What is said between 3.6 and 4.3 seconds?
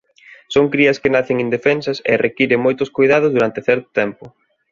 certo tempo.